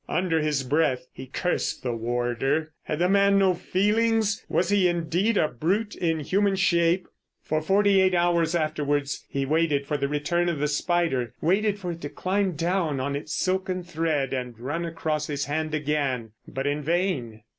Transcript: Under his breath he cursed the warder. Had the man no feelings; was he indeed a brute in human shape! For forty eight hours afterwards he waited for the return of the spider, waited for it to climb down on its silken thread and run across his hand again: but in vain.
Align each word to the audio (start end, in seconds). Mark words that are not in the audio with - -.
Under 0.09 0.41
his 0.41 0.63
breath 0.63 1.05
he 1.13 1.27
cursed 1.27 1.83
the 1.83 1.95
warder. 1.95 2.71
Had 2.81 2.97
the 2.97 3.07
man 3.07 3.37
no 3.37 3.53
feelings; 3.53 4.43
was 4.49 4.69
he 4.69 4.87
indeed 4.87 5.37
a 5.37 5.47
brute 5.47 5.93
in 5.95 6.21
human 6.21 6.55
shape! 6.55 7.07
For 7.43 7.61
forty 7.61 8.01
eight 8.01 8.15
hours 8.15 8.55
afterwards 8.55 9.23
he 9.29 9.45
waited 9.45 9.85
for 9.85 9.97
the 9.97 10.07
return 10.07 10.49
of 10.49 10.57
the 10.57 10.67
spider, 10.67 11.35
waited 11.39 11.77
for 11.77 11.91
it 11.91 12.01
to 12.01 12.09
climb 12.09 12.53
down 12.53 12.99
on 12.99 13.15
its 13.15 13.35
silken 13.35 13.83
thread 13.83 14.33
and 14.33 14.57
run 14.59 14.85
across 14.85 15.27
his 15.27 15.45
hand 15.45 15.75
again: 15.75 16.31
but 16.47 16.65
in 16.65 16.81
vain. 16.81 17.43